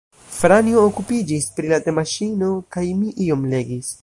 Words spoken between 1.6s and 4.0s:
la temaŝino, kaj mi iom legis.